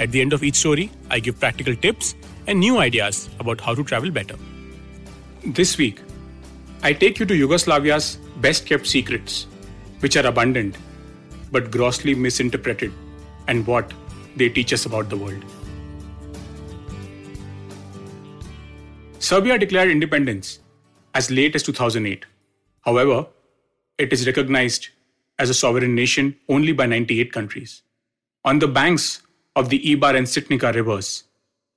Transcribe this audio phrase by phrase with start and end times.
[0.00, 2.14] At the end of each story, I give practical tips
[2.46, 4.36] and new ideas about how to travel better.
[5.46, 6.00] This week,
[6.82, 9.46] I take you to Yugoslavia's best kept secrets,
[10.00, 10.76] which are abundant
[11.52, 12.92] but grossly misinterpreted,
[13.46, 13.92] and what
[14.36, 15.44] they teach us about the world.
[19.20, 20.58] Serbia declared independence
[21.14, 22.26] as late as 2008.
[22.80, 23.26] However,
[23.96, 24.88] it is recognized
[25.38, 27.82] as a sovereign nation only by 98 countries.
[28.44, 29.22] On the banks
[29.56, 31.24] of the Ibar and Sitnica rivers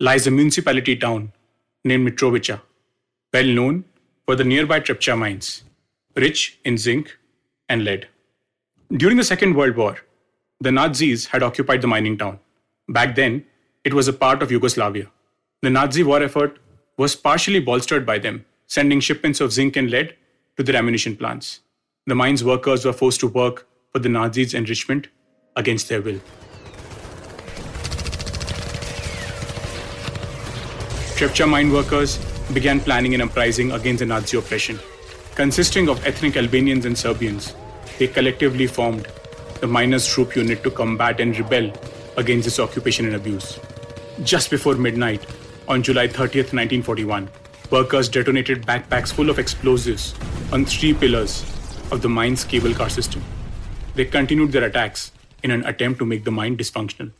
[0.00, 1.32] lies a municipality town
[1.84, 2.60] named Mitrovica,
[3.32, 3.84] well known
[4.24, 5.62] for the nearby Trepča mines,
[6.14, 7.16] rich in zinc
[7.68, 8.08] and lead.
[8.92, 9.96] During the Second World War,
[10.60, 12.38] the Nazis had occupied the mining town.
[12.88, 13.44] Back then,
[13.84, 15.10] it was a part of Yugoslavia.
[15.62, 16.58] The Nazi war effort
[16.96, 20.16] was partially bolstered by them, sending shipments of zinc and lead
[20.56, 21.60] to their ammunition plants.
[22.06, 25.08] The mine's workers were forced to work for the Nazis' enrichment
[25.56, 26.20] against their will.
[31.16, 32.18] Trepča mine workers
[32.52, 34.78] began planning an uprising against the Nazi oppression.
[35.34, 37.54] Consisting of ethnic Albanians and Serbians,
[37.98, 39.08] they collectively formed
[39.62, 41.72] the Miners' Troop Unit to combat and rebel
[42.18, 43.58] against this occupation and abuse.
[44.24, 45.24] Just before midnight,
[45.68, 47.30] on July 30th, 1941,
[47.70, 50.14] workers detonated backpacks full of explosives
[50.52, 51.44] on three pillars
[51.92, 53.24] of the mine's cable car system.
[53.94, 57.10] They continued their attacks in an attempt to make the mine dysfunctional.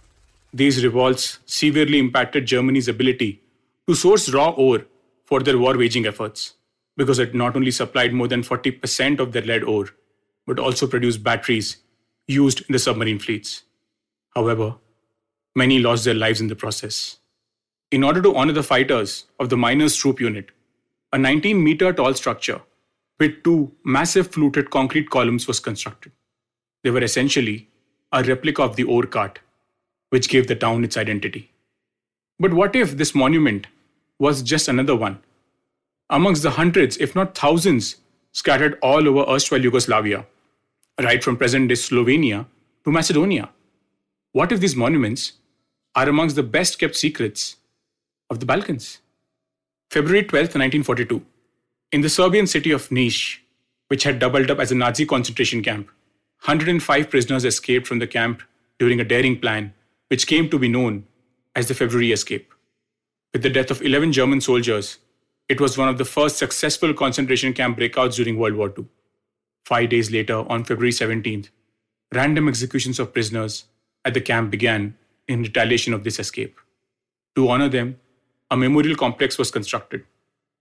[0.52, 3.40] These revolts severely impacted Germany's ability
[3.88, 4.84] to source raw ore
[5.24, 6.54] for their war waging efforts,
[6.96, 9.88] because it not only supplied more than 40% of their lead ore,
[10.46, 11.78] but also produced batteries
[12.26, 13.62] used in the submarine fleets.
[14.34, 14.76] However,
[15.54, 17.18] many lost their lives in the process.
[17.90, 20.50] In order to honor the fighters of the Miners' Troop Unit,
[21.12, 22.60] a 19 meter tall structure
[23.18, 26.12] with two massive fluted concrete columns was constructed.
[26.82, 27.68] They were essentially
[28.12, 29.38] a replica of the ore cart,
[30.10, 31.52] which gave the town its identity.
[32.38, 33.66] But what if this monument
[34.18, 35.18] was just another one.
[36.10, 37.96] Amongst the hundreds, if not thousands,
[38.32, 40.26] scattered all over erstwhile Yugoslavia,
[41.00, 42.46] right from present day Slovenia
[42.84, 43.50] to Macedonia.
[44.32, 45.32] What if these monuments
[45.94, 47.56] are amongst the best kept secrets
[48.30, 48.98] of the Balkans?
[49.90, 51.24] February 12, 1942,
[51.92, 53.38] in the Serbian city of Niš,
[53.88, 55.86] which had doubled up as a Nazi concentration camp,
[56.44, 58.42] 105 prisoners escaped from the camp
[58.78, 59.72] during a daring plan,
[60.08, 61.06] which came to be known
[61.54, 62.52] as the February Escape.
[63.36, 64.96] With the death of 11 German soldiers,
[65.46, 68.86] it was one of the first successful concentration camp breakouts during World War II.
[69.66, 71.50] Five days later, on February 17th,
[72.14, 73.66] random executions of prisoners
[74.06, 74.96] at the camp began
[75.28, 76.58] in retaliation of this escape.
[77.34, 78.00] To honor them,
[78.50, 80.06] a memorial complex was constructed.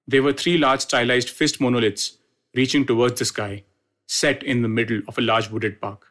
[0.05, 2.17] There were three large stylized fist monoliths
[2.55, 3.63] reaching towards the sky,
[4.05, 6.07] set in the middle of a large wooded park.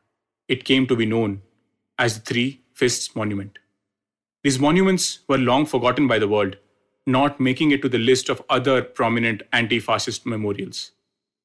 [0.48, 1.42] It came to be known
[1.98, 3.58] as the Three Fists Monument.
[4.44, 6.58] These monuments were long forgotten by the world,
[7.06, 10.90] not making it to the list of other prominent anti fascist memorials.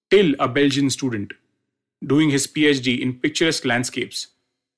[0.10, 1.32] Till a Belgian student,
[2.06, 4.28] doing his PhD in picturesque landscapes,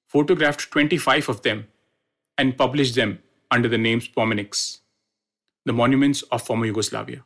[0.08, 1.68] photographed 25 of them
[2.38, 3.18] and published them
[3.50, 4.82] under the name Spomeniks,
[5.66, 7.24] the monuments of former Yugoslavia.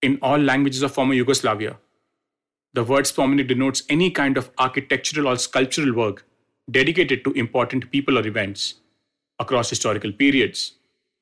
[0.00, 1.76] In all languages of former Yugoslavia,
[2.72, 6.26] the word spomenik denotes any kind of architectural or sculptural work
[6.70, 8.74] dedicated to important people or events
[9.38, 10.72] across historical periods,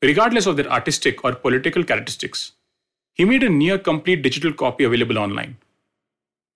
[0.02, 2.52] regardless of their artistic or political characteristics.
[3.14, 5.56] He made a near complete digital copy available online.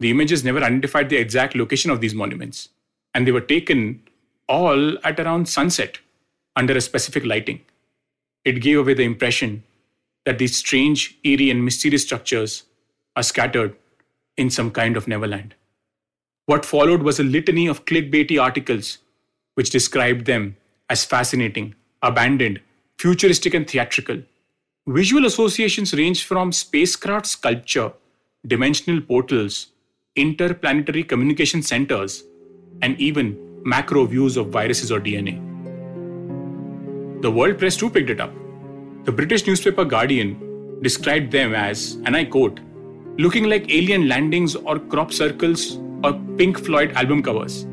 [0.00, 2.68] The images never identified the exact location of these monuments,
[3.14, 4.02] and they were taken
[4.48, 5.98] all at around sunset
[6.54, 7.60] under a specific lighting.
[8.44, 9.64] It gave away the impression
[10.24, 12.64] that these strange, eerie, and mysterious structures
[13.14, 13.76] are scattered
[14.36, 15.54] in some kind of Neverland.
[16.46, 18.98] What followed was a litany of clickbaity articles
[19.54, 20.56] which described them
[20.88, 22.60] as fascinating, abandoned,
[22.98, 24.22] futuristic, and theatrical.
[24.86, 27.92] Visual associations range from spacecraft sculpture,
[28.46, 29.68] dimensional portals,
[30.14, 32.24] interplanetary communication centers,
[32.82, 35.42] and even macro views of viruses or DNA.
[37.22, 38.32] The world press too picked it up.
[39.04, 42.60] The British newspaper Guardian described them as, and I quote,
[43.18, 47.66] looking like alien landings or crop circles or Pink Floyd album covers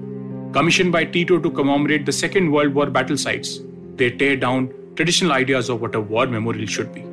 [0.53, 3.59] commissioned by Tito to commemorate the Second World War battle sites.
[3.95, 7.03] They tear down traditional ideas of what a war memorial should be.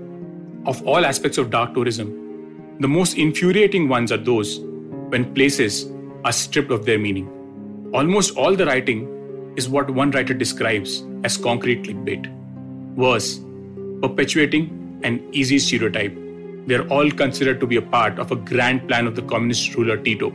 [0.66, 4.60] Of all aspects of dark tourism, the most infuriating ones are those
[5.08, 5.90] when places
[6.24, 7.28] are stripped of their meaning.
[7.94, 9.08] Almost all the writing
[9.56, 12.30] is what one writer describes as concrete clickbait.
[12.94, 13.40] Worse,
[14.02, 16.14] perpetuating an easy stereotype.
[16.66, 19.96] They're all considered to be a part of a grand plan of the communist ruler
[19.96, 20.30] Tito,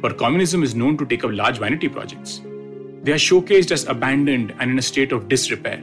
[0.00, 2.40] where communism is known to take up large vanity projects.
[3.02, 5.78] They are showcased as abandoned and in a state of disrepair.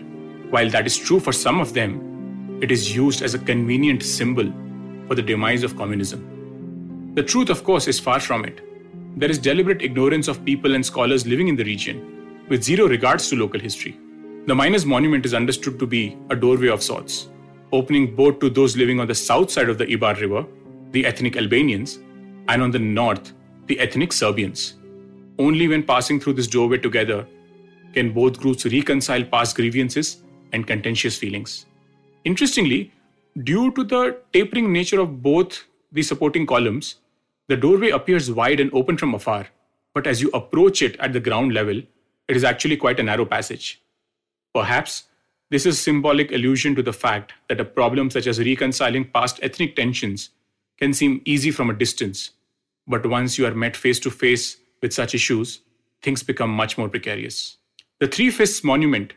[0.50, 4.52] While that is true for some of them, it is used as a convenient symbol
[5.08, 7.12] for the demise of communism.
[7.16, 8.62] The truth, of course, is far from it.
[9.16, 13.30] There is deliberate ignorance of people and scholars living in the region, with zero regards
[13.30, 14.00] to local history.
[14.48, 17.30] The Miners Monument is understood to be a doorway of sorts,
[17.72, 20.46] opening both to those living on the south side of the Ibar River,
[20.92, 22.00] the ethnic Albanians,
[22.48, 23.34] and on the north,
[23.68, 24.76] the ethnic Serbians.
[25.40, 27.26] Only when passing through this doorway together
[27.94, 30.18] can both groups reconcile past grievances
[30.52, 31.66] and contentious feelings.
[32.26, 32.92] Interestingly,
[33.44, 36.96] due to the tapering nature of both the supporting columns,
[37.48, 39.48] the doorway appears wide and open from afar,
[39.94, 41.78] but as you approach it at the ground level,
[42.28, 43.82] it is actually quite a narrow passage.
[44.54, 45.04] Perhaps
[45.50, 49.40] this is a symbolic allusion to the fact that a problem such as reconciling past
[49.42, 50.30] ethnic tensions
[50.78, 52.32] can seem easy from a distance,
[52.88, 55.62] but once you are met face to face with such issues,
[56.02, 57.58] things become much more precarious.
[58.00, 59.14] The Three Fists Monument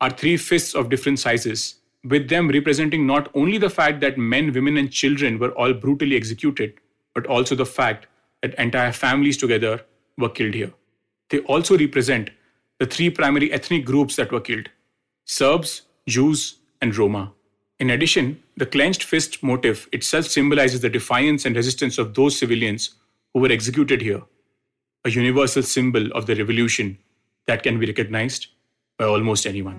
[0.00, 4.52] are three fists of different sizes, with them representing not only the fact that men,
[4.52, 6.74] women, and children were all brutally executed,
[7.14, 8.06] but also the fact
[8.42, 9.80] that entire families together
[10.18, 10.72] were killed here.
[11.30, 12.30] They also represent
[12.78, 14.68] the three primary ethnic groups that were killed
[15.24, 17.32] Serbs, Jews, and Roma.
[17.80, 22.94] In addition, the clenched fist motif itself symbolizes the defiance and resistance of those civilians
[23.36, 24.22] who were executed here,
[25.04, 26.96] a universal symbol of the revolution
[27.46, 28.46] that can be recognized
[28.98, 29.78] by almost anyone.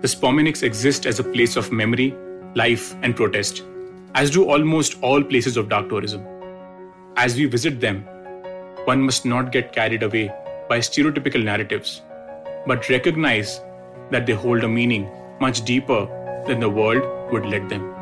[0.00, 2.16] The Spomeniks exist as a place of memory,
[2.54, 3.62] life, and protest,
[4.14, 6.26] as do almost all places of dark tourism.
[7.16, 8.06] As we visit them,
[8.86, 10.34] one must not get carried away
[10.66, 12.00] by stereotypical narratives,
[12.66, 13.60] but recognize
[14.10, 15.10] that they hold a meaning
[15.42, 16.06] much deeper
[16.46, 18.01] than the world would let them.